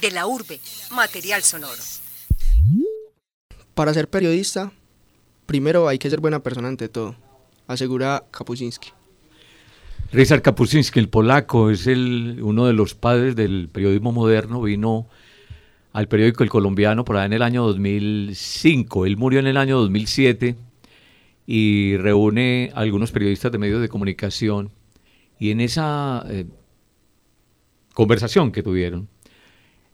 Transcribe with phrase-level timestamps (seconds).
[0.00, 0.60] De la urbe,
[0.92, 1.82] material sonoro.
[3.74, 4.72] Para ser periodista,
[5.46, 7.16] primero hay que ser buena persona ante todo,
[7.66, 8.90] asegura Kapuscinski.
[10.12, 15.06] Ryszard Kapuscinski, el polaco, es el, uno de los padres del periodismo moderno, vino
[15.92, 19.06] al periódico El Colombiano por allá en el año 2005.
[19.06, 20.56] Él murió en el año 2007
[21.46, 24.70] y reúne a algunos periodistas de medios de comunicación
[25.38, 26.46] y en esa eh,
[27.94, 29.08] conversación que tuvieron,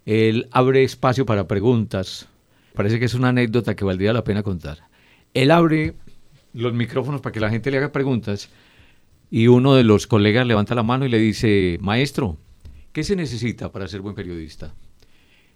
[0.06, 2.28] él abre espacio para preguntas.
[2.74, 4.88] Parece que es una anécdota que valdría la pena contar.
[5.32, 5.94] Él abre
[6.52, 8.50] los micrófonos para que la gente le haga preguntas
[9.30, 12.38] y uno de los colegas levanta la mano y le dice, maestro,
[12.92, 14.74] ¿qué se necesita para ser buen periodista?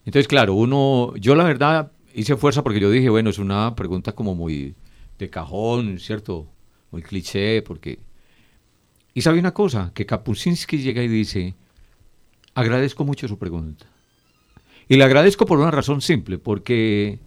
[0.05, 4.13] Entonces, claro, uno, yo la verdad hice fuerza porque yo dije, bueno, es una pregunta
[4.13, 4.75] como muy
[5.19, 6.49] de cajón, ¿cierto?
[6.91, 7.99] Muy cliché, porque...
[9.15, 11.55] Y sabe una cosa, que Kapuscinski llega y dice,
[12.55, 13.87] agradezco mucho su pregunta.
[14.89, 17.19] Y le agradezco por una razón simple, porque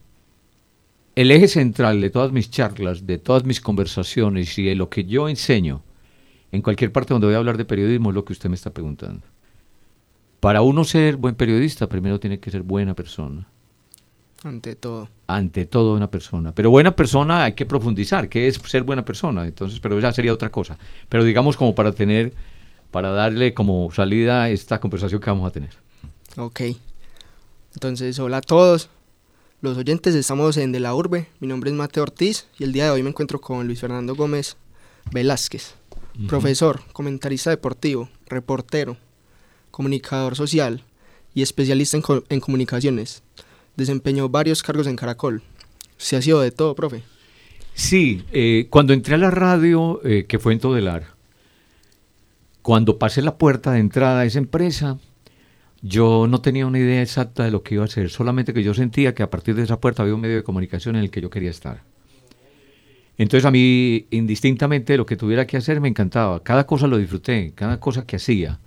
[1.15, 5.05] el eje central de todas mis charlas, de todas mis conversaciones y de lo que
[5.05, 5.83] yo enseño
[6.51, 8.71] en cualquier parte donde voy a hablar de periodismo es lo que usted me está
[8.71, 9.21] preguntando.
[10.39, 13.47] Para uno ser buen periodista, primero tiene que ser buena persona.
[14.43, 15.07] Ante todo.
[15.27, 16.53] Ante todo una persona.
[16.53, 19.45] Pero buena persona hay que profundizar, ¿qué es ser buena persona?
[19.45, 20.77] Entonces, pero ya sería otra cosa.
[21.07, 22.33] Pero digamos como para tener,
[22.89, 25.71] para darle como salida a esta conversación que vamos a tener.
[26.37, 26.61] Ok.
[27.73, 28.89] Entonces, hola a todos.
[29.61, 31.27] Los oyentes, estamos en De la Urbe.
[31.39, 34.15] Mi nombre es Mateo Ortiz y el día de hoy me encuentro con Luis Fernando
[34.15, 34.57] Gómez
[35.11, 35.75] Velázquez,
[36.27, 38.97] profesor, comentarista deportivo, reportero,
[39.71, 40.83] comunicador social
[41.33, 43.23] y especialista en, en comunicaciones
[43.75, 45.41] desempeñó varios cargos en Caracol.
[45.97, 47.03] ¿Se ha sido de todo, profe?
[47.73, 51.07] Sí, eh, cuando entré a la radio, eh, que fue en Todelar,
[52.61, 54.99] cuando pasé la puerta de entrada a esa empresa,
[55.81, 58.73] yo no tenía una idea exacta de lo que iba a hacer, solamente que yo
[58.73, 61.21] sentía que a partir de esa puerta había un medio de comunicación en el que
[61.21, 61.83] yo quería estar.
[63.17, 66.43] Entonces a mí, indistintamente lo que tuviera que hacer, me encantaba.
[66.43, 68.59] Cada cosa lo disfruté, cada cosa que hacía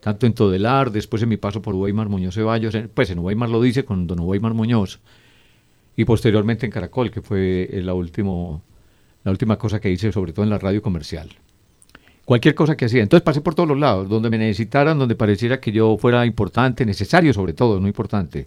[0.00, 3.60] tanto en Todelar, después en mi paso por Weimar Muñoz Ceballos, pues en Weimar lo
[3.60, 5.00] dice con don Weimar Muñoz,
[5.96, 10.50] y posteriormente en Caracol, que fue la, la última cosa que hice, sobre todo en
[10.50, 11.28] la radio comercial.
[12.30, 13.02] Cualquier cosa que hacía.
[13.02, 16.86] Entonces pasé por todos los lados, donde me necesitaran, donde pareciera que yo fuera importante,
[16.86, 18.46] necesario sobre todo, no importante.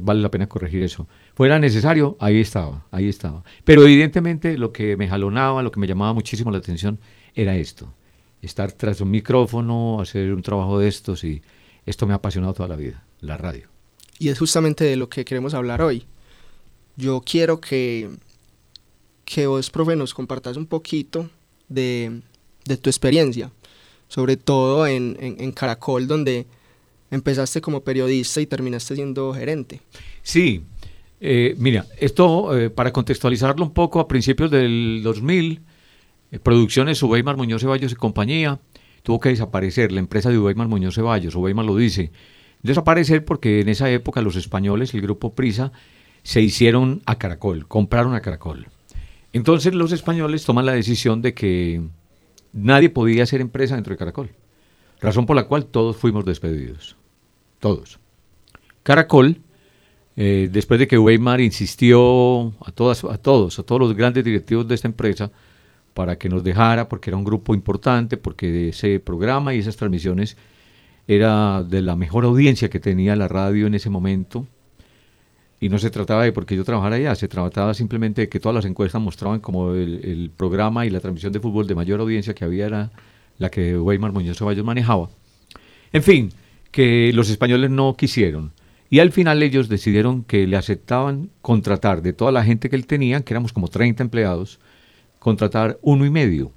[0.00, 1.06] vale la pena corregir eso.
[1.34, 3.44] Fuera necesario, ahí estaba, ahí estaba.
[3.62, 6.98] Pero evidentemente lo que me jalonaba, lo que me llamaba muchísimo la atención
[7.34, 7.92] era esto
[8.40, 11.42] estar tras un micrófono, hacer un trabajo de estos y
[11.84, 13.68] esto me ha apasionado toda la vida, la radio.
[14.18, 16.06] Y es justamente de lo que queremos hablar hoy.
[16.96, 18.08] Yo quiero que,
[19.26, 21.28] que vos, profe, nos compartas un poquito
[21.68, 22.22] de,
[22.64, 23.50] tu experiencia,
[24.08, 26.46] sobre todo en, en, Caracol, donde
[27.10, 29.80] empezaste como periodista y terminaste siendo gerente.
[30.22, 30.62] Sí,
[31.20, 35.60] eh, mira, esto eh, para contextualizarlo un poco, a principios del 2000,
[36.30, 38.60] eh, producciones Uweimar Muñoz Ceballos y compañía,
[39.02, 42.10] tuvo que desaparecer la empresa de Uweimar Muñoz Ceballos, Uweimar lo dice,
[42.62, 45.72] desaparecer porque en esa época los españoles, el grupo Prisa,
[46.22, 48.66] se hicieron a Caracol, compraron a Caracol.
[49.32, 51.82] Entonces los españoles toman la decisión de que
[52.54, 54.30] nadie podía hacer empresa dentro de Caracol,
[55.00, 56.96] razón por la cual todos fuimos despedidos,
[57.58, 57.98] todos.
[58.82, 59.40] Caracol,
[60.16, 64.66] eh, después de que Weimar insistió a, todas, a todos, a todos los grandes directivos
[64.66, 65.30] de esta empresa,
[65.92, 70.36] para que nos dejara, porque era un grupo importante, porque ese programa y esas transmisiones
[71.06, 74.46] era de la mejor audiencia que tenía la radio en ese momento.
[75.64, 78.54] Y no se trataba de porque yo trabajara allá, se trataba simplemente de que todas
[78.54, 82.44] las encuestas mostraban como el, programa y la transmisión de fútbol de mayor audiencia que
[82.44, 82.90] había era
[83.38, 85.08] la que Weimar Muñoz Ceballos manejaba.
[85.90, 86.32] En fin,
[86.70, 88.52] que los españoles no quisieron.
[88.90, 92.86] Y al final ellos decidieron que le aceptaban contratar de toda la gente que él
[92.86, 94.60] tenía, que éramos como 30 empleados,
[95.18, 96.52] contratar uno y medio.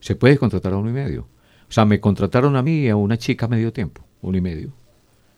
[0.00, 1.28] Se puede contratar uno y medio.
[1.68, 4.72] O sea, me contrataron a mí y a una chica medio tiempo, uno y medio.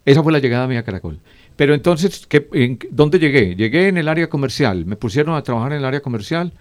[0.07, 1.19] Esa fue la llegada mía a Caracol.
[1.57, 3.57] Pero entonces, ¿qué, en, ¿dónde llegué?
[3.57, 4.85] Llegué en el área comercial.
[4.85, 6.53] Me pusieron a trabajar en el área comercial,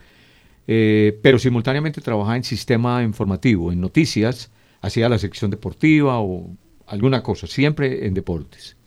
[0.67, 4.51] eh, pero simultáneamente trabajaba en sistema informativo, en noticias,
[4.81, 6.49] hacía la sección deportiva o
[6.87, 8.77] alguna cosa, siempre en deportes.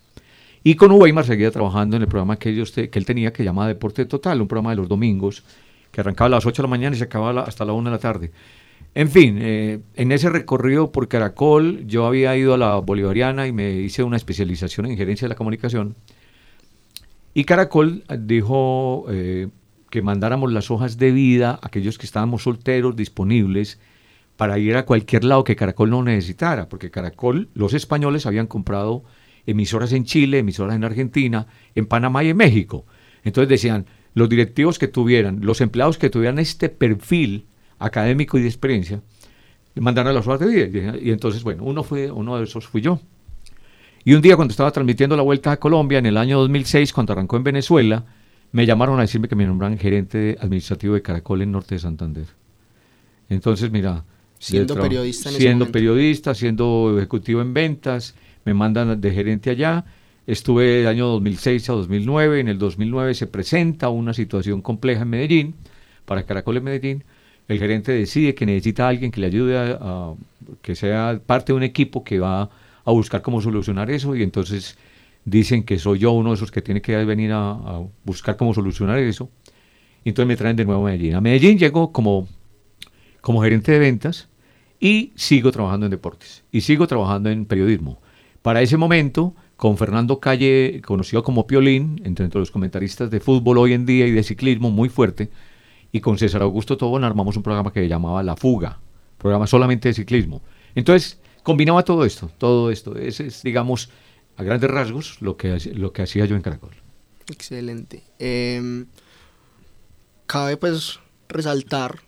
[0.65, 3.69] Y con Weimar seguía trabajando en el programa que, ellos que él tenía que llamaba
[3.69, 5.45] Deporte Total, un programa de los domingos,
[5.91, 7.97] que arrancaba a las 8 de la mañana y se acababa hasta la 1 de
[7.97, 8.31] la tarde.
[8.95, 13.53] En fin, eh, en ese recorrido por Caracol, yo había ido a la Bolivariana y
[13.53, 15.95] me hice una especialización en gerencia de la comunicación.
[17.35, 19.49] Y Caracol dijo eh,
[19.91, 23.79] que mandáramos las hojas de vida a aquellos que estábamos solteros, disponibles,
[24.37, 29.05] para ir a cualquier lado que Caracol no necesitara, porque Caracol, los españoles habían comprado
[29.47, 32.87] emisoras en Chile, emisoras en Argentina, en Panamá y en México.
[33.25, 37.48] Entonces decían, los directivos que tuvieran, los empleados que tuvieran este perfil
[37.79, 39.01] académico y de experiencia,
[39.75, 40.97] mandaron a las horas de vida.
[41.01, 43.01] Y entonces, bueno, uno, fue, uno de esos fui yo.
[44.05, 47.13] Y un día cuando estaba transmitiendo la Vuelta a Colombia, en el año 2006, cuando
[47.13, 48.05] arrancó en Venezuela,
[48.53, 52.27] me llamaron a decirme que me nombraran gerente administrativo de Caracol en Norte de Santander.
[53.29, 54.05] Entonces, mira,
[54.39, 58.15] siendo periodista, en siendo periodista, siendo ejecutivo en ventas,
[58.45, 59.85] me mandan de gerente allá.
[60.27, 62.41] Estuve del año 2006 a 2009.
[62.41, 65.55] En el 2009 se presenta una situación compleja en Medellín,
[66.05, 67.05] para Caracol en Medellín.
[67.49, 70.15] El gerente decide que necesita a alguien que le ayude a,
[70.63, 72.51] que sea parte de un equipo que va
[72.85, 74.77] a buscar cómo solucionar eso y entonces
[75.25, 78.99] dicen que soy yo uno de esos que tiene que venir a, buscar cómo solucionar
[78.99, 79.31] eso.
[80.05, 81.15] Y entonces me traen de nuevo a Medellín.
[81.15, 82.29] A Medellín llego como
[83.21, 84.29] como gerente de ventas
[84.81, 88.01] y sigo trabajando en deportes y sigo trabajando en periodismo.
[88.43, 93.73] Para ese momento, con Fernando Calle, conocido como Piolín, entre, los comentaristas de fútbol hoy
[93.73, 95.31] en día y de ciclismo muy fuerte,
[95.93, 98.79] y con César Augusto Tobón armamos un programa que llamaba La Fuga,
[99.17, 100.43] programa solamente de ciclismo.
[100.75, 102.97] Entonces, combinaba todo esto, todo esto.
[102.97, 103.91] Ese es, digamos,
[104.37, 106.71] a grandes rasgos lo que, lo que hacía yo en Caracol.
[107.31, 108.03] Excelente.
[108.19, 108.87] Em,
[110.27, 112.01] cabe pues resaltar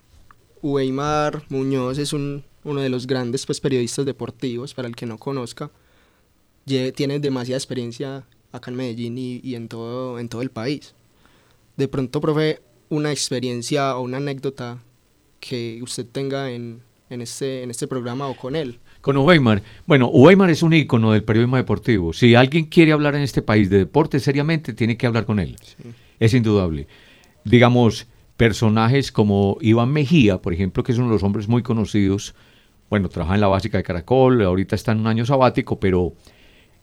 [0.63, 5.19] Weimar Muñoz es un, uno de los grandes pues, periodistas deportivos, para el que no
[5.19, 5.71] conozca.
[6.65, 10.95] tiene demasiada experiencia acá en Medellín y, en, todo, en todo el país.
[11.77, 12.61] De pronto, profe,
[12.91, 14.79] una experiencia o una anécdota
[15.41, 18.79] que usted tenga en, en, este, en este programa o con él.
[19.01, 19.63] Con Weimar.
[19.87, 22.13] Bueno, Weimar es un ícono del periodismo deportivo.
[22.13, 25.57] Si alguien quiere hablar en este país de deporte seriamente, tiene que hablar con él.
[26.19, 26.87] Es indudable.
[27.45, 28.07] Digamos,
[28.37, 32.35] personajes como Iván Mejía, por ejemplo, que es uno de los hombres muy conocidos,
[32.91, 36.15] bueno, trabaja en la básica de Caracol, ahorita está en un año sabático, pero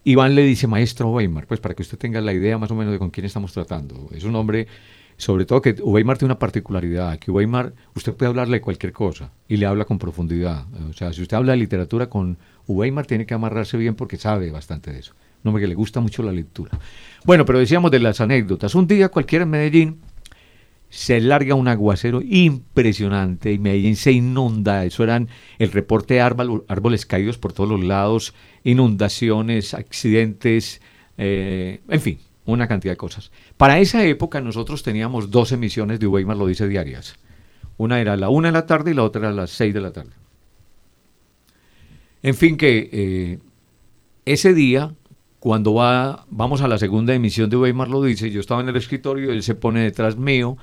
[0.03, 2.93] Iván le dice maestro Weimar, pues para que usted tenga la idea más o menos
[2.93, 4.07] de con quién estamos tratando.
[4.13, 4.67] Es un hombre,
[5.17, 9.31] sobre todo que Weimar tiene una particularidad, que Weimar, usted puede hablarle de cualquier cosa
[9.47, 10.65] y le habla con profundidad.
[10.89, 12.37] O sea, si usted habla de literatura con
[12.67, 15.13] Weimar, tiene que amarrarse bien porque sabe bastante de eso.
[15.43, 16.71] Un hombre que le gusta mucho la lectura.
[17.25, 18.75] Bueno, pero decíamos de las anécdotas.
[18.75, 19.99] Un día cualquiera en Medellín,
[20.89, 24.85] se larga un aguacero impresionante y Medellín se inunda.
[24.85, 30.81] Eso eran el reporte de árboles caídos por todos los lados, inundaciones, accidentes,
[31.17, 33.31] eh, en fin, una cantidad de cosas.
[33.57, 37.17] Para esa época nosotros teníamos dos emisiones de Weimar lo dice diarias.
[37.77, 39.81] Una era a la una de la tarde y la otra a las seis de
[39.81, 40.11] la tarde.
[42.23, 43.39] En fin, que eh,
[44.25, 44.93] ese día,
[45.39, 48.75] cuando va, vamos a la segunda emisión de Weimar lo dice, yo estaba en el
[48.75, 50.57] escritorio, él se pone detrás mío,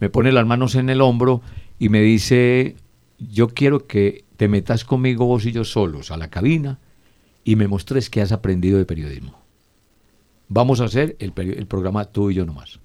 [0.00, 1.40] me pone las manos en el hombro
[1.78, 2.76] y me dice,
[3.18, 6.78] yo quiero que te metas conmigo vos y yo solos a la cabina
[7.44, 9.47] y me mostres que has aprendido de periodismo.
[10.48, 11.32] Vamos a hacer el,
[11.66, 12.80] programa tú y yo nomás.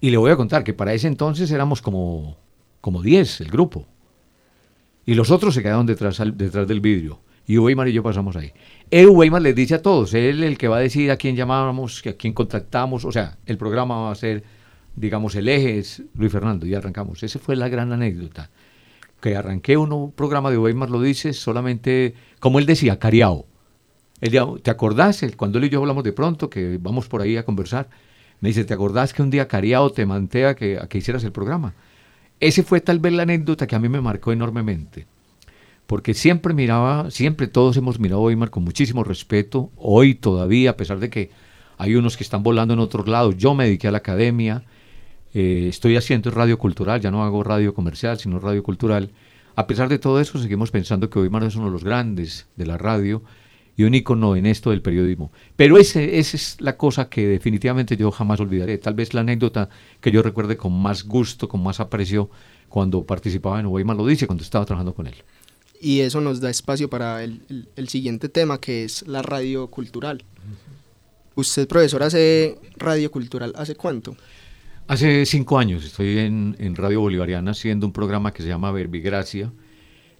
[0.00, 2.36] Y le voy a contar que para ese entonces éramos como,
[2.80, 3.86] como 10 el grupo.
[5.04, 7.20] Y los otros se quedaron detrás, detrás del vidrio.
[7.46, 8.52] Y Weimar y yo pasamos ahí.
[8.90, 12.02] El Weimar les dice a todos, él el que va a decir a quién llamábamos,
[12.06, 14.44] a quién contactamos, o sea, el programa va a ser
[14.96, 17.22] digamos, el eje es Luis Fernando, y arrancamos.
[17.22, 18.50] Esa fue la gran anécdota.
[19.20, 23.46] Que arranqué un programa de Weimar lo dice solamente, como él decía, cariao.
[24.30, 25.24] ¿Te acordás?
[25.36, 27.88] Cuando él y yo hablamos de pronto, que vamos por ahí a conversar,
[28.40, 31.24] me dice, ¿te acordás que un día cariao te manté a que, a que hicieras
[31.24, 31.74] el programa?
[32.38, 35.06] Ese fue tal vez la anécdota que a mí me marcó enormemente.
[35.86, 40.76] Porque siempre miraba, siempre todos hemos mirado a Weimar con muchísimo respeto, hoy todavía, a
[40.76, 41.30] pesar de que
[41.78, 43.36] hay unos que están volando en otros lados.
[43.36, 44.64] Yo me dediqué a la academia,
[45.34, 49.10] eh, estoy haciendo radio cultural, ya no hago radio comercial, sino radio cultural.
[49.56, 52.66] A pesar de todo eso, seguimos pensando que Weimar es uno de los grandes de
[52.66, 53.22] la radio
[53.76, 55.32] y un ícono en esto del periodismo.
[55.56, 58.78] Pero ese, esa es la cosa que definitivamente yo jamás olvidaré.
[58.78, 59.68] Tal vez la anécdota
[60.00, 62.30] que yo recuerde con más gusto, con más aprecio,
[62.68, 65.14] cuando participaba en Weimar lo dice, cuando estaba trabajando con él.
[65.80, 70.24] Y eso nos da espacio para el, el siguiente tema, que es la radio cultural.
[71.34, 74.16] ¿Usted, profesor, hace radio cultural hace cuánto?
[74.88, 79.52] Hace cinco años estoy en, Radio Bolivariana haciendo un programa que se llama Verbigracia.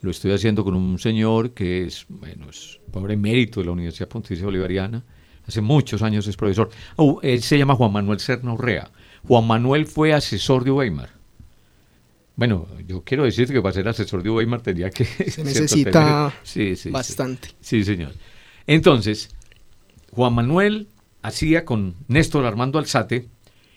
[0.02, 4.08] Lo estoy haciendo con un señor que es, bueno, es pobre mérito de la Universidad
[4.08, 5.02] Pontificia Bolivariana.
[5.46, 6.70] Hace muchos años es profesor.
[6.96, 8.90] Oh, él se llama Juan Manuel Serna Urrea.
[9.26, 11.10] Juan Manuel fue asesor de Weimar.
[12.36, 15.04] Bueno, yo quiero decir que para ser asesor de Weimar tendría que...
[15.04, 16.32] Se necesita
[16.90, 17.48] bastante.
[17.60, 18.12] sí, señor.
[18.66, 19.30] Entonces,
[20.10, 20.88] Juan Manuel
[21.22, 23.28] hacía con Néstor Armando Alzate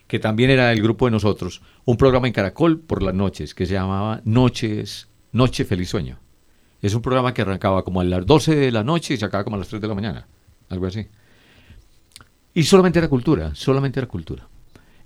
[0.07, 3.65] que también era del grupo de nosotros, un programa en Caracol por las noches que
[3.65, 6.17] se llamaba Noches, Noche Feliz Sueño.
[6.81, 9.43] Es un programa que arrancaba como a las 12 de la noche y se acababa
[9.43, 10.27] como a las 3 de la mañana,
[10.69, 11.07] algo así.
[12.53, 14.47] Y solamente era cultura, solamente era cultura.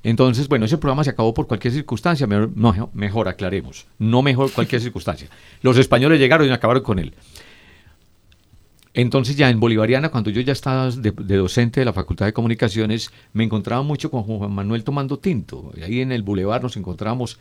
[0.03, 2.51] Entonces, bueno, ese programa se acabó por cualquier circunstancia, mejor,
[2.93, 5.27] mejor aclaremos, no mejor cualquier circunstancia.
[5.63, 7.15] Los españoles llegaron y acabaron con él.
[8.93, 13.11] Entonces ya en Bolivariana, cuando yo ya estaba de, docente de la Facultad de Comunicaciones,
[13.33, 15.71] me encontraba mucho con Juan Manuel tomando tinto.
[15.83, 17.39] Ahí en el bulevar nos encontramos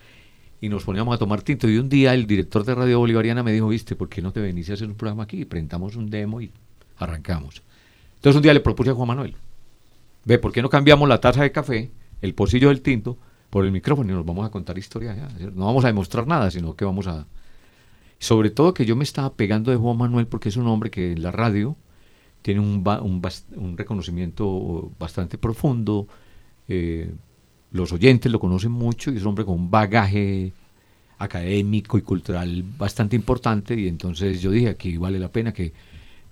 [0.60, 1.68] y nos poníamos a tomar tinto.
[1.68, 4.40] Y un día el director de Radio Bolivariana me dijo, viste, ¿por qué no te
[4.40, 5.44] venís a hacer un programa aquí?
[5.44, 6.50] Presentamos un demo y
[6.96, 7.62] arrancamos.
[8.16, 9.36] Entonces un día le propuse a Juan Manuel,
[10.24, 13.16] ve, ¿por qué no cambiamos la taza de café, el pocillo del tinto,
[13.50, 16.76] por el micrófono y nos vamos a contar historia No vamos a demostrar nada, sino
[16.76, 17.26] que vamos a
[18.18, 21.12] sobre todo que yo me estaba pegando de Juan Manuel porque es un hombre que
[21.12, 21.76] en la radio
[22.42, 22.84] tiene un,
[23.56, 26.08] un, reconocimiento bastante profundo,
[26.68, 27.12] eh,
[27.72, 30.52] los oyentes lo conocen mucho y es un hombre con un bagaje
[31.18, 35.72] académico y cultural bastante importante y entonces yo dije aquí vale la pena que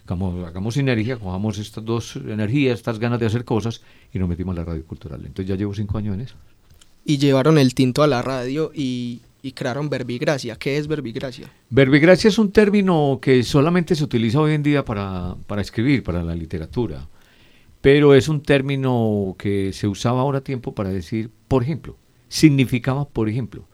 [0.04, 4.56] hagamos, hagamos sinergia, cojamos estas dos energías, estas ganas de hacer cosas y nos metimos
[4.56, 5.20] a la radio cultural.
[5.26, 6.36] Entonces ya llevo cinco años en eso.
[7.04, 10.56] Y llevaron el tinto a la radio y y crearon verbigracia.
[10.56, 11.48] ¿Qué es verbigracia?
[11.70, 16.34] Verbigracia es un término que solamente se utiliza hoy en día para, escribir, para la
[16.34, 17.06] literatura,
[17.86, 23.28] pero es un término que se usaba ahora tiempo para decir, por ejemplo, significaba por
[23.28, 23.68] ejemplo.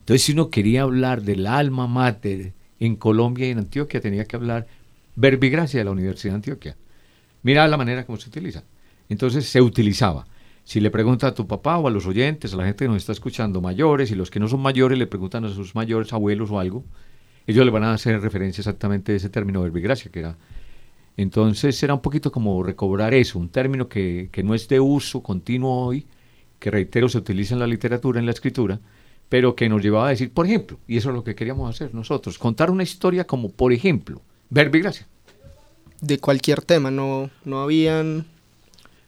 [0.00, 4.36] Entonces, si uno quería hablar del alma mater en Colombia y en Antioquia, tenía que
[4.36, 4.66] hablar
[5.14, 6.76] verbigracia de la Universidad de Antioquia.
[7.42, 8.62] Mira la manera como se utiliza.
[9.08, 10.26] Entonces se utilizaba.
[10.62, 12.98] Si le pregunta a tu papá o a los oyentes, a la gente que nos
[12.98, 16.50] está escuchando, mayores, y los que no son mayores le preguntan a sus mayores abuelos
[16.50, 16.84] o algo,
[17.46, 20.36] ellos le van a hacer referencia exactamente a ese término verbigracia que era.
[21.16, 25.22] Entonces era un poquito como recobrar eso, un término que, que no es de uso
[25.22, 26.06] continuo hoy,
[26.58, 28.80] que reitero se utiliza en la literatura, en la escritura,
[29.28, 31.94] pero que nos llevaba a decir, por ejemplo, y eso es lo que queríamos hacer
[31.94, 34.20] nosotros, contar una historia como, por ejemplo,
[34.50, 35.06] verbigracia.
[36.00, 38.26] De cualquier tema, no, no habían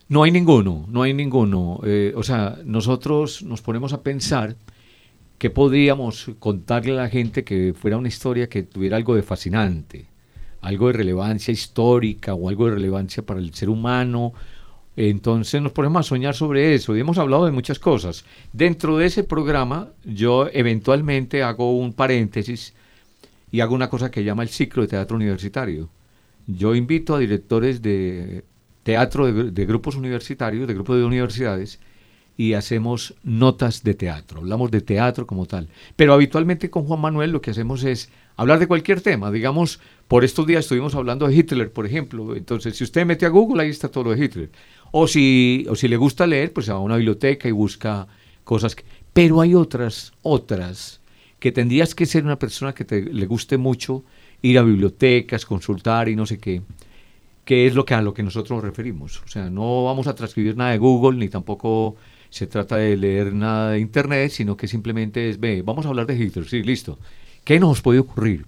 [0.09, 1.81] no hay ninguno, no hay ninguno.
[1.85, 4.57] Eh, o sea, nosotros nos ponemos a pensar
[5.37, 10.07] que podríamos contarle a la gente que fuera una historia que tuviera algo de fascinante,
[10.61, 14.33] algo de relevancia histórica o algo de relevancia para el ser humano.
[14.97, 18.25] Entonces nos ponemos a soñar sobre eso y hemos hablado de muchas cosas.
[18.53, 22.75] Dentro de ese programa yo eventualmente hago un paréntesis
[23.51, 25.89] y hago una cosa que llama el ciclo de teatro universitario.
[26.47, 28.45] Yo invito a directores de
[28.83, 31.79] teatro de, grupos universitarios, de grupos de universidades,
[32.39, 35.69] y hacemos notas de teatro, hablamos de teatro como tal.
[35.95, 39.31] Pero habitualmente con Juan Manuel lo que hacemos es hablar de cualquier tema.
[39.31, 42.35] Digamos, por estos días estuvimos hablando de Hitler, por ejemplo.
[42.35, 44.51] Entonces, si usted mete a Google, ahí está todo lo de Hitler.
[44.93, 48.07] O si, o si le gusta leer, pues va a una biblioteca y busca
[48.45, 48.77] cosas.
[49.13, 51.01] Pero hay otras, otras,
[51.41, 54.05] que tendrías que ser una persona que te, le guste mucho
[54.41, 56.63] ir a bibliotecas, consultar y no sé qué
[57.45, 59.23] que es lo que a lo que nosotros nos referimos.
[59.25, 61.97] O sea, no vamos a transcribir nada de Google, ni tampoco
[62.29, 66.05] se trata de leer nada de Internet, sino que simplemente es, ve, vamos a hablar
[66.05, 66.99] de Hitler, sí, listo.
[67.49, 68.45] ¿Qué nos puede ocurrir?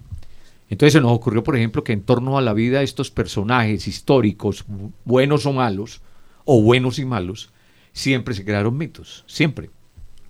[0.69, 3.87] Entonces se nos ocurrió, por ejemplo, que en torno a la vida de estos personajes
[3.87, 4.63] históricos,
[5.05, 6.03] buenos o malos,
[6.45, 7.49] o buenos y malos,
[7.93, 9.71] siempre se crearon mitos, siempre.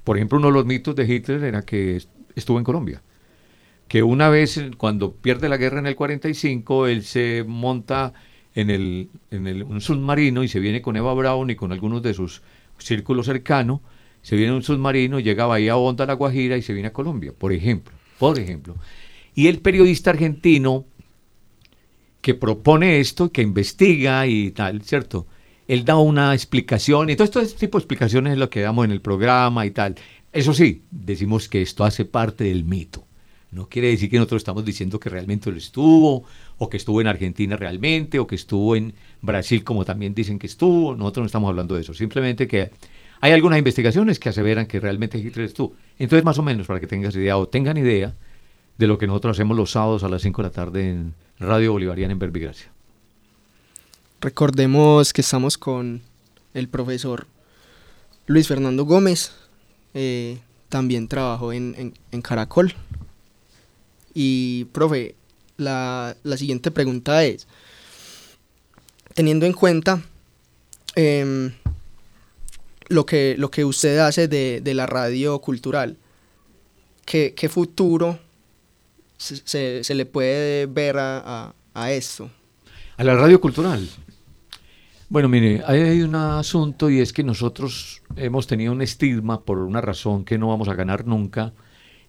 [0.05, 2.01] Por ejemplo, uno de los mitos de Hitler era que
[2.33, 3.01] estuvo en Colombia.
[3.89, 8.13] Que una vez, cuando pierde la guerra en el 45, él se monta
[8.55, 12.01] en, el, en el, un submarino y se viene con Eva Brown y con algunos
[12.03, 12.41] de sus
[12.77, 13.81] círculos cercanos,
[14.21, 17.33] se viene un submarino, llega a Bahía Honda, La Guajira y se viene a Colombia,
[17.37, 18.75] por ejemplo, por ejemplo.
[19.33, 20.85] Y el periodista argentino
[22.21, 25.25] que propone esto, que investiga y tal, ¿cierto?
[25.67, 28.91] Él da una explicación y todo este tipo de explicaciones es lo que damos en
[28.91, 29.95] el programa y tal.
[30.31, 33.07] Eso sí, decimos que esto hace parte del mito.
[33.49, 36.23] No quiere decir que nosotros estamos diciendo que realmente lo estuvo,
[36.59, 40.45] o que estuvo en Argentina realmente, o que estuvo en Brasil como también dicen que
[40.45, 40.95] estuvo.
[40.95, 41.95] Nosotros no estamos hablando de eso.
[41.95, 42.69] Simplemente que
[43.21, 45.75] hay algunas investigaciones que aseveran que realmente Hitler estuvo.
[45.97, 48.13] Entonces, más o menos, para que tengas idea o tengan idea
[48.77, 51.71] de lo que nosotros hacemos los sábados a las 5 de la tarde en Radio
[51.71, 52.71] Bolivariana en Verbigracia.
[54.19, 56.01] Recordemos que estamos con
[56.53, 57.27] el profesor
[58.27, 59.31] Luis Fernando Gómez.
[59.93, 62.73] Eh, también trabajó en, en Caracol,
[64.13, 65.15] y, profe,
[65.57, 67.47] la, siguiente pregunta es,
[69.13, 70.01] teniendo en cuenta
[70.95, 71.51] em,
[72.91, 75.97] lo, que, lo que usted hace de, la radio cultural,
[77.05, 78.19] ¿qué, futuro
[79.17, 82.29] se, le puede ver a, a, esto?
[82.97, 83.87] A la radio cultural.
[85.09, 89.81] Bueno, mire, hay un asunto y es que nosotros hemos tenido un estigma por una
[89.81, 91.53] razón que no vamos a ganar nunca,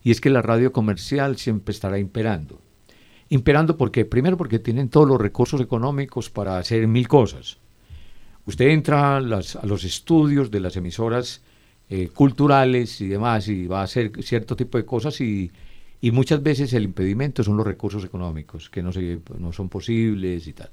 [0.04, 2.60] y es que la radio comercial siempre estará imperando.
[3.28, 7.61] Imperando porque, primero porque tienen todos los recursos económicos para hacer mil cosas.
[8.46, 11.42] Usted entra a, los estudios de las emisoras
[11.88, 15.50] eh, culturales y demás y va a hacer cierto tipo de cosas y,
[16.10, 20.52] muchas veces el impedimento son los recursos económicos, que no, se, no son posibles y
[20.52, 20.70] tal.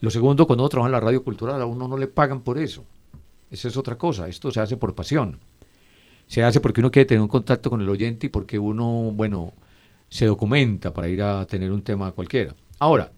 [0.00, 2.58] Lo segundo, cuando uno trabaja en la radio cultural, a uno no le pagan por
[2.58, 2.84] eso.
[3.50, 4.26] Esa es otra cosa.
[4.26, 5.38] Esto se hace por pasión.
[6.26, 9.52] Se hace porque uno quiere tener un contacto con el oyente y porque uno, bueno,
[10.08, 12.54] se documenta para ir a tener un tema cualquiera.
[12.78, 13.12] Ahora,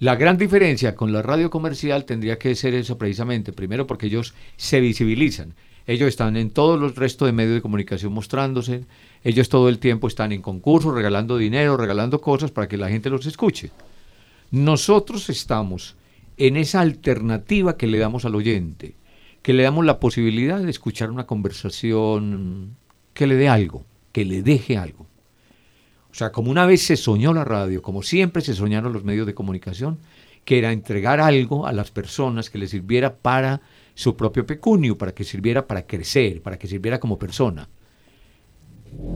[0.00, 3.52] la gran diferencia con la radio comercial tendría que ser eso precisamente.
[3.52, 5.54] Primero porque ellos se visibilizan.
[5.88, 8.84] Ellos están en todos los restos de medios de comunicación mostrándose.
[9.24, 13.10] Ellos todo el tiempo están en concursos, regalando dinero, regalando cosas para que la gente
[13.10, 13.72] los escuche.
[14.52, 15.96] Nosotros estamos
[16.36, 18.94] en esa alternativa que le damos al oyente,
[19.42, 22.76] que le damos la posibilidad de escuchar una conversación
[23.14, 25.07] que le dé algo, que le deje algo.
[26.18, 29.34] Sea, como una vez se soñó la radio, como siempre se soñaron los medios de
[29.34, 30.00] comunicación,
[30.44, 33.60] que era entregar algo a las personas que les sirviera para
[33.94, 37.68] su propio pecunio, para que sirviera para crecer, para que sirviera como persona.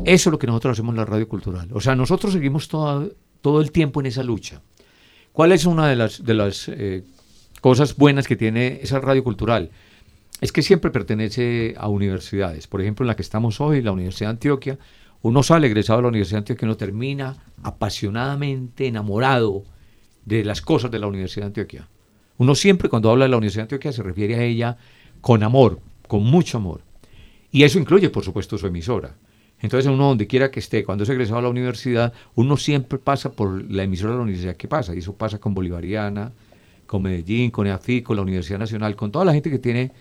[0.05, 1.71] Eso es lo que nosotros hacemos en la radio cultural.
[1.73, 4.63] O sea, nosotros seguimos todo, todo el tiempo en esa lucha.
[5.33, 7.03] ¿Cuál es una de las, de las eh,
[7.61, 9.73] cosas buenas que tiene esa radio cultural?
[10.41, 12.69] Es que siempre pertenece a universidades.
[12.69, 14.79] Por ejemplo, en la que estamos hoy, la Universidad de Antioquia,
[15.23, 19.65] uno sale egresado de la Universidad de Antioquia termina apasionadamente enamorado
[20.25, 21.89] de las cosas de la Universidad de Antioquia.
[22.39, 24.77] Uno siempre cuando habla de la Universidad de Antioquia se refiere a ella
[25.21, 26.83] con amor, con mucho amor.
[27.53, 29.15] Y eso incluye, por supuesto, su emisora.
[29.61, 33.31] Entonces uno donde quiera que esté, cuando es egresado a la universidad, uno siempre pasa
[33.31, 34.95] por la emisora de la universidad que pasa.
[34.95, 36.33] Y eso pasa con Bolivariana,
[36.87, 39.93] con Medellín, con EAFI, con la Universidad Nacional, con toda la gente que tiene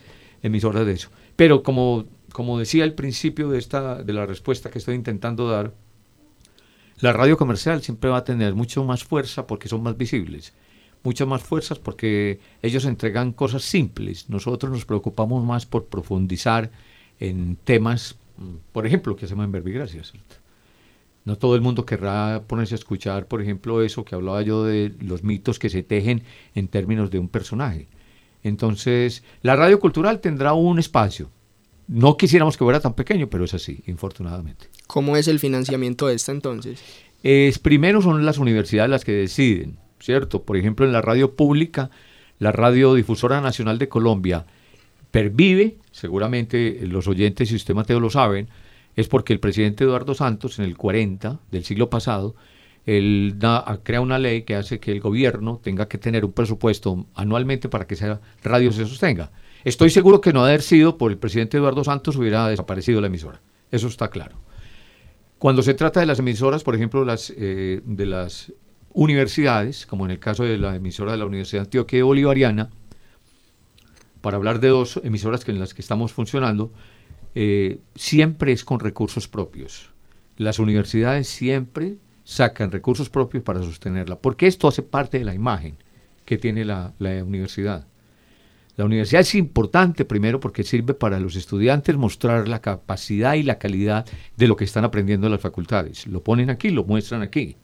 [0.42, 1.10] emisoras de eso.
[1.36, 5.74] Pero como como decía al principio de, esta, de la respuesta que estoy intentando dar,
[7.00, 10.54] la radio comercial siempre va a tener mucho más fuerza porque son más visibles,
[11.04, 14.30] muchas más fuerzas porque ellos entregan cosas simples.
[14.30, 16.72] Nosotros nos preocupamos más por profundizar
[17.20, 18.18] en temas,
[18.72, 20.14] por ejemplo, que hacemos en Verbigracias.
[21.24, 24.94] No todo el mundo querrá ponerse a escuchar, por ejemplo, eso que hablaba yo de
[25.00, 26.24] los mitos que se tejen
[26.56, 27.88] en términos de un personaje.
[28.44, 31.30] Entonces, la radio cultural tendrá un espacio,
[31.88, 34.68] no quisiéramos que fuera tan pequeño, pero es así, infortunadamente.
[34.88, 36.82] ¿Cómo es el financiamiento de esta entonces?
[37.24, 40.44] Es, primero son las universidades las que deciden, ¿cierto?
[40.44, 41.92] Por ejemplo, en la radio pública,
[42.40, 44.46] la Radiodifusora Nacional de Colombia
[45.12, 48.50] pervive, seguramente los oyentes, si usted Mateo lo saben,
[48.96, 52.36] es porque el presidente Eduardo Santos en el 40 del siglo pasado,
[52.86, 53.36] él
[53.84, 57.86] crea una ley que hace que el gobierno tenga que tener un presupuesto anualmente para
[57.86, 59.32] que esa radio se sostenga.
[59.64, 63.42] Estoy seguro que no haber sido por el presidente Eduardo Santos hubiera desaparecido la emisora.
[63.70, 64.38] Eso está claro.
[65.38, 68.54] Cuando se trata de las emisoras, por ejemplo, las, eh, de las
[68.94, 72.70] universidades, como en el caso de la emisora de la Universidad de Antioquia Bolivariana,
[74.22, 76.72] para hablar de dos emisoras que en las que estamos funcionando,
[77.34, 79.92] eh, siempre es con recursos propios.
[80.38, 85.78] Las universidades siempre sacan recursos propios para sostenerla, porque esto hace parte de la imagen
[86.26, 87.88] que tiene la universidad.
[88.78, 93.60] La universidad es importante primero porque sirve para los estudiantes mostrar la capacidad y la
[93.60, 94.06] calidad
[94.38, 96.08] de lo que están aprendiendo en las facultades.
[96.08, 97.58] Lo ponen aquí, lo muestran aquí.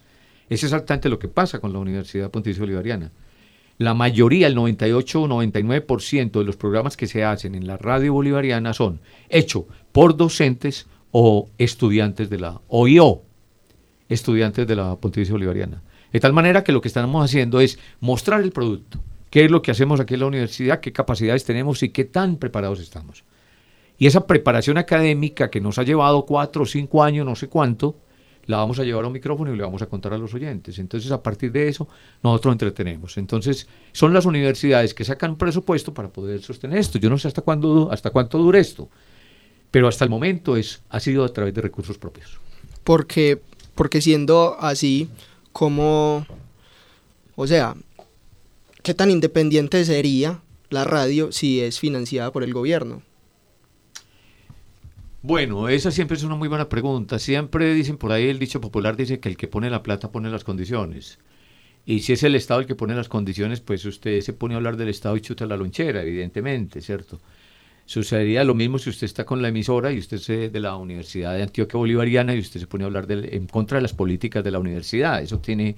[0.50, 3.12] Es exactamente lo que pasa con la Universidad Pontificia Bolivariana.
[3.78, 8.14] La mayoría, el 98 o 99% de los programas que se hacen en la radio
[8.14, 13.22] bolivariana son hechos por docentes o estudiantes de la OIO,
[14.10, 15.84] estudiantes de la Pontificia Bolivariana.
[16.12, 19.62] De tal manera que lo que estamos haciendo es mostrar el producto, qué es lo
[19.62, 23.24] que hacemos aquí en la universidad, qué capacidades tenemos y qué tan preparados estamos.
[23.98, 27.96] Y esa preparación académica que nos ha llevado cuatro o cinco años, no sé cuánto,
[28.46, 30.80] la vamos a llevar a un micrófono y le vamos a contar a los oyentes.
[30.80, 31.88] Entonces, a partir de eso,
[32.24, 33.18] nosotros entretenemos.
[33.18, 36.98] Entonces, son las universidades que sacan un presupuesto para poder sostener esto.
[36.98, 38.90] Yo no sé hasta cuándo, hasta cuánto dure esto,
[39.70, 42.40] pero hasta el momento es, ha sido a través de recursos propios.
[42.86, 43.42] Porque,
[43.76, 45.10] porque siendo así,
[45.52, 46.26] como,
[47.36, 47.76] o sea,
[48.88, 53.02] ¿Qué tan independiente sería la radio si es financiada por el gobierno?
[55.22, 57.20] Bueno, esa siempre es una muy buena pregunta.
[57.20, 60.30] Siempre dicen por ahí, el dicho popular dice que el que pone la plata pone
[60.30, 61.20] las condiciones.
[61.86, 64.58] Y si es el Estado el que pone las condiciones, pues usted se pone a
[64.58, 67.20] hablar del Estado y chuta la lonchera, evidentemente, ¿cierto?
[67.86, 71.36] Sucedería lo mismo si usted está con la emisora y usted es de la Universidad
[71.36, 74.52] de Antioquia Bolivariana y usted se pone a hablar en contra de las políticas de
[74.52, 75.22] la universidad.
[75.22, 75.76] Eso tiene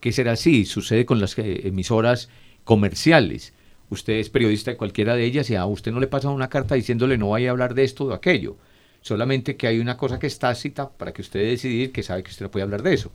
[0.00, 0.64] que ser así.
[0.64, 2.28] Sucede con las eh, emisoras
[2.64, 3.52] comerciales.
[3.90, 6.74] Usted es periodista de cualquiera de ellas y a usted no le pasa una carta
[6.74, 8.56] diciéndole no vaya a hablar de esto o de aquello.
[9.02, 12.30] Solamente que hay una cosa que está cita para que usted decidir que sabe que
[12.30, 13.10] usted no puede hablar de eso.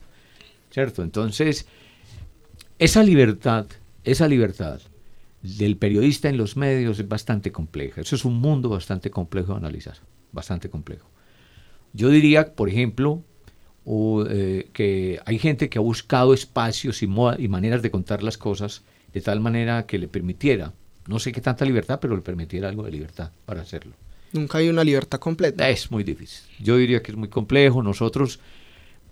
[0.70, 1.02] ¿Cierto?
[1.02, 1.66] Entonces,
[2.78, 3.66] esa libertad,
[4.04, 4.80] esa libertad
[5.42, 8.00] del periodista en los medios es bastante compleja.
[8.00, 9.96] Eso es un mundo bastante complejo de analizar,
[10.32, 11.08] bastante complejo.
[11.92, 13.22] Yo diría, por ejemplo,
[13.88, 18.82] eh, que hay gente que ha buscado espacios y, y maneras de contar las cosas
[19.12, 20.72] de tal manera que le permitiera,
[21.06, 23.94] no sé qué tanta libertad, pero le permitiera algo de libertad para hacerlo.
[24.32, 25.68] Nunca hay una libertad completa.
[25.70, 26.44] Es muy difícil.
[26.58, 27.82] Yo diría que es muy complejo.
[27.82, 28.40] Nosotros,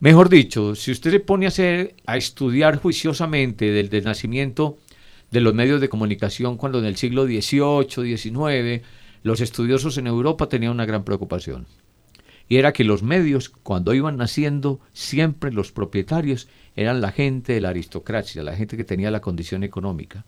[0.01, 4.79] mejor dicho, si usted se pone a, hacer, a estudiar juiciosamente del, del nacimiento
[5.31, 8.85] de los medios de comunicación cuando en el siglo XVIII, XIX,
[9.23, 11.67] los estudiosos en Europa tenían una gran preocupación.
[12.49, 17.61] Y era que los medios, cuando iban naciendo, siempre los propietarios eran la gente de
[17.61, 20.25] la aristocracia, la gente que tenía la condición económica.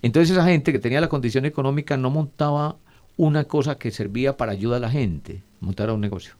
[0.00, 2.76] Entonces esa gente que tenía la condición económica no montaba
[3.16, 6.34] una cosa que servía para ayuda a la gente, montar un negocio.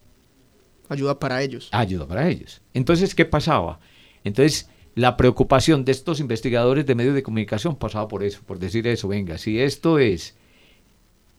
[0.89, 1.69] Ayuda para ellos.
[1.73, 2.61] Ayuda para ellos.
[2.75, 3.81] Entonces, ¿qué pasaba?
[4.25, 8.87] Entonces, la preocupación de estos investigadores de medios de comunicación pasaba por eso, por decir
[8.87, 10.37] eso, venga, si esto es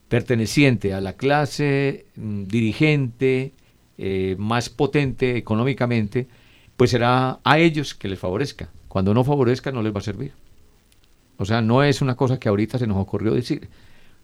[0.07, 3.53] perteneciente a la clase mm, dirigente
[4.05, 6.27] eh, más potente económicamente,
[6.75, 8.69] pues será a ellos que les favorezca.
[8.89, 10.33] Cuando no favorezca no les va a servir.
[11.37, 13.69] O sea, no es una cosa que ahorita se nos ocurrió decir.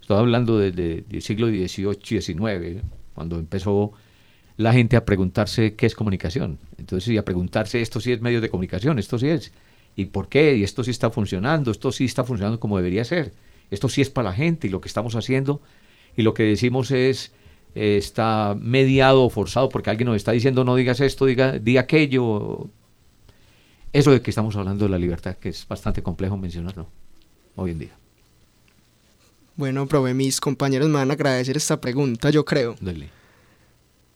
[0.02, 2.84] Estoy hablando desde el siglo XVIII, XIX,
[3.16, 3.94] cuando empezó
[4.58, 6.60] la gente a preguntarse qué es comunicación.
[6.78, 9.54] Entonces, y a preguntarse, esto sí es medio de comunicación, esto sí es.
[9.96, 10.58] ¿Y por qué?
[10.58, 13.32] Y esto sí está funcionando, esto sí está funcionando como debería ser.
[13.72, 15.62] Esto sí es para la gente y lo que estamos haciendo
[16.18, 17.32] y lo que decimos es,
[17.76, 21.82] eh, está mediado o forzado porque alguien nos está diciendo no digas esto, diga, diga
[21.82, 22.70] aquello.
[23.92, 26.88] Eso de que estamos hablando de la libertad, que es bastante complejo mencionarlo
[27.56, 27.98] hoy en día.
[29.56, 32.76] Bueno, profe, mis compañeros me van a agradecer esta pregunta, yo creo.
[32.80, 33.10] Dale.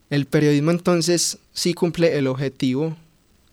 [0.10, 2.96] El periodismo entonces sí cumple el objetivo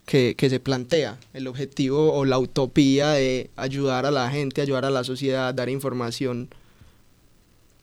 [0.05, 4.91] que, se plantea, el objetivo o la utopía de ayudar a la gente, ayudar a
[4.91, 6.49] la sociedad, dar información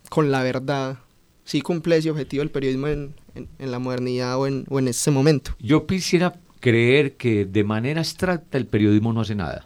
[0.10, 1.00] con la verdad.
[1.48, 3.16] Sí cumple ese objetivo el periodismo en,
[3.58, 5.56] la modernidad o en, o en este momento.
[5.60, 9.66] Yo quisiera creer que de manera abstracta el periodismo no hace nada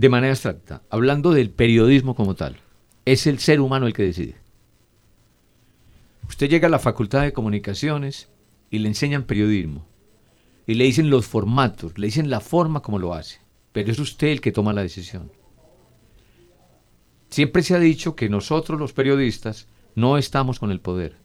[0.00, 2.56] de manera abstracta, hablando del periodismo como tal,
[3.04, 4.36] es el ser humano el que decide.
[6.26, 8.30] Usted llega a la Facultad de Comunicaciones
[8.70, 9.84] y le enseñan periodismo.
[10.66, 13.40] Y le dicen los formatos, le dicen la forma como lo hace.
[13.72, 15.30] Pero es usted el que toma la decisión.
[17.30, 21.16] Siempre se ha dicho que nosotros los periodistas no estamos con el poder.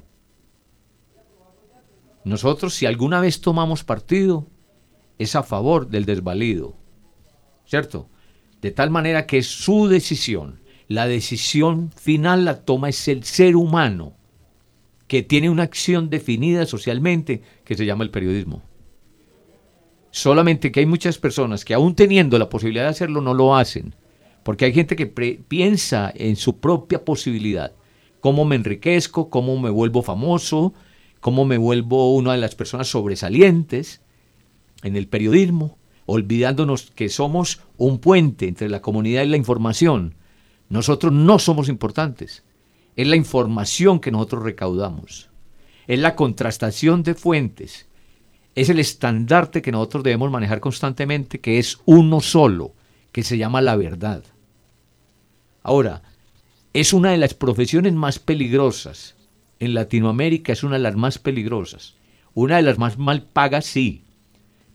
[2.23, 4.47] Nosotros si alguna vez tomamos partido
[5.19, 6.75] es a favor del desvalido.
[7.65, 8.09] ¿Cierto?
[8.65, 10.59] de tal manera que es su decisión.
[10.87, 14.13] La decisión final la toma es el ser humano,
[15.07, 18.63] que tiene una acción definida socialmente que se llama el periodismo.
[20.09, 23.93] Solamente que hay muchas personas que aún teniendo la posibilidad de hacerlo no lo hacen,
[24.45, 27.71] porque hay gente que piensa en su propia posibilidad,
[28.19, 30.71] cómo me enriquezco, cómo me vuelvo famoso,
[31.19, 34.03] cómo me vuelvo una de las personas sobresalientes
[34.83, 40.13] en el periodismo olvidándonos que somos un puente entre la comunidad y la información.
[40.69, 42.43] Nosotros no somos importantes.
[42.95, 45.31] Es la información que nosotros recaudamos.
[45.87, 47.87] Es la contrastación de fuentes.
[48.53, 52.73] Es el estandarte que nosotros debemos manejar constantemente, que es uno solo,
[53.11, 54.23] que se llama la verdad.
[55.65, 56.03] Ahora,
[56.73, 59.15] es una de las profesiones más peligrosas.
[59.59, 61.95] En Latinoamérica es una de las más peligrosas.
[62.35, 64.03] Una de las más mal pagas, sí,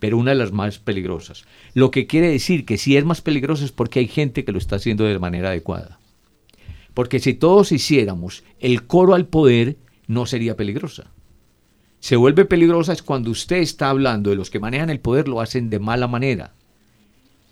[0.00, 1.44] pero una de las más peligrosas.
[1.74, 4.58] Lo que quiere decir que si es más peligroso es porque hay gente que lo
[4.58, 6.00] está haciendo de manera adecuada.
[6.92, 9.76] Porque si todos hiciéramos el coro al poder,
[10.08, 11.12] no sería peligrosa.
[12.00, 15.40] Se vuelve peligrosa es cuando usted está hablando de los que manejan el poder, lo
[15.40, 16.52] hacen de mala manera.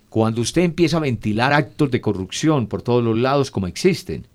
[0.09, 4.27] Cuando usted empieza a ventilar actos de corrupción por todos los lados como existen,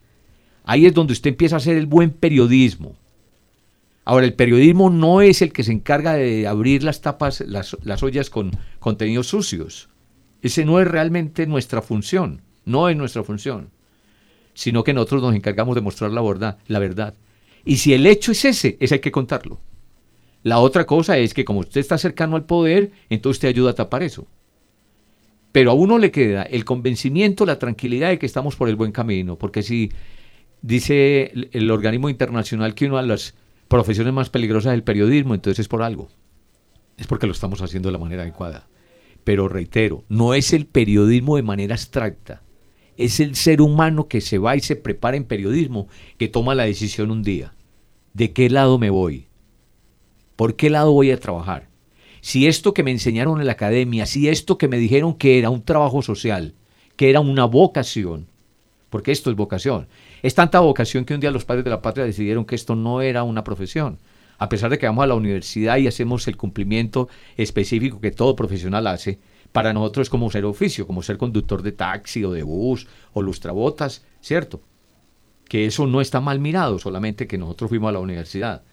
[0.64, 2.96] ahí es donde usted empieza a hacer el buen periodismo
[4.06, 8.04] Ahora, el periodismo no es el que se encarga de abrir las tapas, las, las
[8.04, 9.90] ollas con contenidos sucios.
[10.42, 13.70] Ese no es realmente nuestra función, no es nuestra función,
[14.54, 17.14] sino que nosotros nos encargamos de mostrar la verdad, la verdad.
[17.64, 19.62] Y si el hecho es ese, ese hay que contarlo.
[20.44, 23.76] La otra cosa es que como usted está cercano al poder, entonces usted ayuda a
[23.76, 24.28] tapar eso.
[25.54, 28.92] Pero a uno le queda el convencimiento, la tranquilidad de que estamos por el buen
[28.92, 29.92] camino, porque si
[30.62, 33.36] dice el, el organismo internacional que uno de las
[33.68, 36.10] profesiones más peligrosas del periodismo, entonces es por algo.
[36.98, 38.68] Es porque lo estamos haciendo de la manera adecuada.
[39.24, 42.42] Pero reitero, no es el periodismo de manera abstracta.
[42.98, 45.88] Es el ser humano que se va y se prepara en periodismo
[46.18, 47.54] que toma la decisión un día.
[48.14, 49.28] ¿De qué lado me voy?
[50.36, 51.73] ¿Por qué lado voy a trabajar?
[52.24, 55.50] Si esto que me enseñaron en la academia, si esto que me dijeron que era
[55.50, 56.54] un trabajo social,
[56.96, 58.28] que era una vocación,
[58.90, 59.90] porque esto es vocación.
[60.22, 63.02] Es tanta vocación que un día los padres de la patria decidieron que esto no
[63.02, 64.00] era una profesión.
[64.38, 68.38] A pesar de que vamos a la universidad y hacemos el cumplimiento específico que todo
[68.38, 69.20] profesional hace,
[69.52, 73.22] para nosotros es como ser oficio, como ser conductor de taxi o de bus o
[73.22, 74.62] lustrabotas, ¿cierto?
[75.50, 78.64] Que eso no está mal mirado, solamente que nosotros fuimos a la universidad.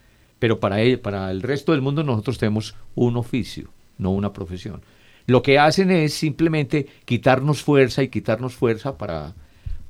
[0.41, 4.83] Pero para, él, para el resto del mundo nosotros tenemos un oficio, no una profesión.
[5.27, 9.35] Lo que hacen es simplemente quitarnos fuerza y quitarnos fuerza para,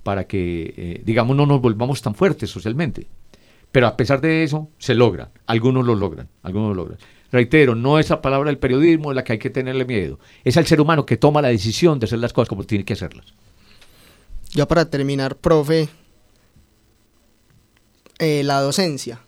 [0.02, 3.06] para que, eh, digamos, no nos volvamos tan fuertes socialmente.
[3.70, 5.30] Pero a pesar de eso, se logra.
[5.46, 6.98] Algunos lo logran, algunos lo logran.
[7.30, 10.18] Reitero, no es la palabra del periodismo la que hay que tenerle miedo.
[10.42, 12.94] Es al ser humano que toma la decisión de hacer las cosas como tiene que
[12.94, 13.26] hacerlas.
[14.52, 15.88] Ya para terminar, profe,
[18.18, 19.20] eh, la docencia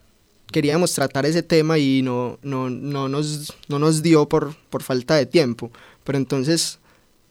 [0.53, 5.15] queríamos tratar ese tema y no, no, no, nos, no nos dio por, por falta
[5.15, 5.69] de tiempo.
[6.05, 6.79] Pero entonces,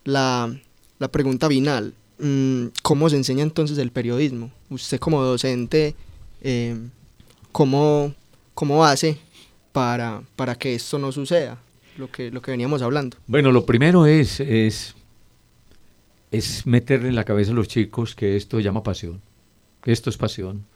[0.05, 0.55] la,
[0.99, 4.51] la pregunta final, mm, ¿cómo se enseña entonces el periodismo?
[4.69, 5.95] Usted como docente,
[6.43, 6.77] eh,
[7.53, 8.15] ¿cómo,
[8.53, 9.19] ¿cómo hace
[9.73, 11.59] para, para que esto no suceda?
[11.97, 13.17] Lo que, lo que veníamos hablando.
[13.27, 14.95] Bueno, lo primero es, es,
[16.31, 19.23] es meterle en la cabeza a los chicos que esto llama pasión,
[19.83, 20.67] que esto es pasión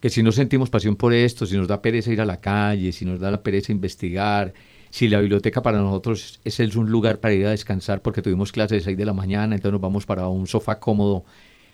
[0.00, 2.92] que si no sentimos pasión por esto, si nos da pereza ir a la calle,
[2.92, 4.52] si nos da la pereza investigar,
[4.90, 8.78] si la biblioteca para nosotros es un lugar para ir a descansar porque tuvimos clases
[8.78, 11.24] de 6 de la mañana, entonces nos vamos para un sofá cómodo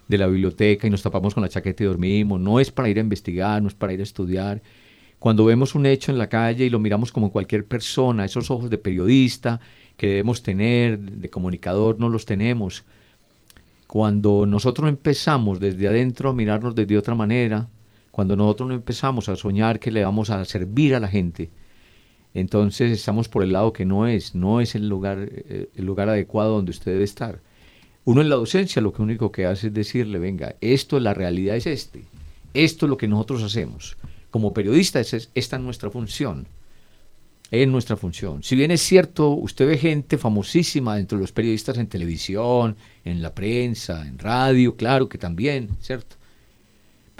[0.08, 2.98] de la biblioteca y nos tapamos con la chaqueta y dormimos, no es para ir
[2.98, 4.62] a investigar, no es para ir a estudiar.
[5.18, 8.70] Cuando vemos un hecho en la calle y lo miramos como cualquier persona, esos ojos
[8.70, 9.60] de periodista
[9.96, 12.84] que debemos tener, de comunicador, no los tenemos.
[13.86, 17.68] Cuando nosotros empezamos desde adentro a mirarnos desde otra manera,
[18.12, 21.50] cuando nosotros no empezamos a soñar que le vamos a servir a la gente,
[22.34, 26.08] entonces estamos por el lado que no es, no es el lugar, eh, el lugar
[26.10, 27.40] adecuado donde usted debe estar.
[28.04, 31.56] Uno en la docencia lo que único que hace es decirle, venga, esto, la realidad
[31.56, 32.04] es este,
[32.52, 33.96] esto es lo que nosotros hacemos.
[34.30, 36.46] Como periodistas, es, esta es nuestra función,
[37.50, 38.42] es nuestra función.
[38.42, 43.34] Si bien es cierto, usted ve gente famosísima entre los periodistas en televisión, en la
[43.34, 46.16] prensa, en radio, claro que también, ¿cierto?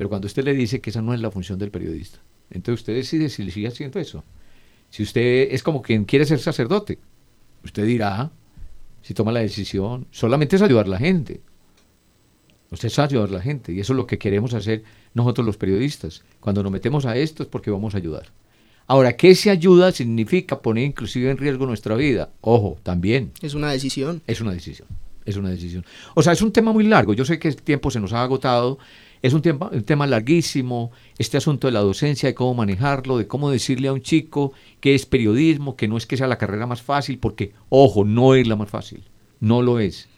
[0.03, 2.19] Pero cuando usted le dice que esa no es la función del periodista,
[2.51, 4.25] entonces usted decide si le sigue haciendo eso.
[4.91, 6.99] Si usted es como quien quiere ser sacerdote,
[7.63, 8.33] usted dirá,
[9.01, 11.41] si toma la decisión, solamente es ayudar a la gente.
[12.73, 14.83] Usted es ayudar a la gente y eso es lo que queremos hacer
[15.15, 16.25] nosotros los periodistas.
[16.41, 18.33] Cuando nos metemos a esto es porque vamos a ayudar.
[18.89, 22.31] Ahora, ¿qué se ayuda significa poner inclusive en riesgo nuestra vida?
[22.41, 23.31] Ojo, también.
[23.41, 24.21] Es una decisión.
[24.27, 24.89] Es una decisión.
[25.25, 25.87] Es una decisión.
[26.17, 27.15] O sea, es un tema muy largo.
[27.15, 28.81] Yo sé que el tiempo se nos ha agotado
[29.23, 33.29] es un tema, un tema larguísimo, este asunto de la docencia, de cómo manejarlo, de
[33.29, 36.67] cómo decirle a un chico que es periodismo, que no es que sea la carrera
[36.67, 39.05] más fácil, porque, ojo, no es la más fácil,
[39.39, 40.09] no lo es.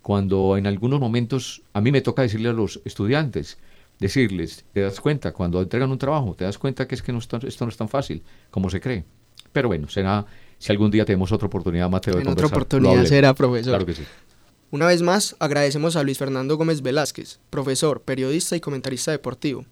[0.00, 3.58] Cuando en algunos momentos a mí me toca decirle a los estudiantes,
[3.98, 7.18] decirles, te das cuenta, cuando entregan un trabajo, te das cuenta que es que no
[7.18, 9.04] esto no es tan fácil como se cree.
[9.52, 10.24] Pero bueno, será,
[10.58, 13.72] si algún día tenemos otra oportunidad, Mateo, de En otra oportunidad será, profesor.
[13.72, 14.02] Claro que sí.
[14.70, 19.64] Una vez más, agradecemos a Luis Fernando Gómez Velázquez, profesor, periodista y comentarista deportivo.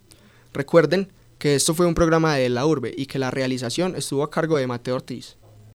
[0.54, 4.30] Recuerden que esto fue un programa de La Urbe y que la realización estuvo a
[4.30, 5.36] cargo de Mateo Ortiz.